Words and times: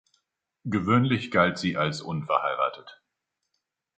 Gewöhnlich 0.65 1.29
galt 1.29 1.59
sie 1.59 1.77
als 1.77 2.01
unverheiratet. 2.01 3.03